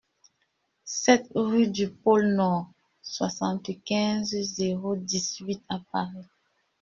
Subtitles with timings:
[0.99, 2.65] sept rUE DU POLE NORD,
[3.15, 6.25] soixante-quinze, zéro dix-huit à Paris